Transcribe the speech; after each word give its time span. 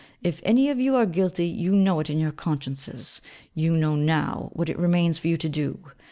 If 0.23 0.41
any 0.43 0.69
of 0.71 0.79
you 0.79 0.95
are 0.95 1.05
guilty, 1.05 1.45
you 1.45 1.73
know 1.75 1.99
it 1.99 2.09
in 2.09 2.17
your 2.17 2.31
consciences: 2.31 3.21
you 3.53 3.77
know 3.77 3.95
now 3.95 4.49
what 4.53 4.67
it 4.67 4.79
remains 4.79 5.19
for 5.19 5.27
you 5.27 5.37
to 5.37 5.47
do. 5.47 5.79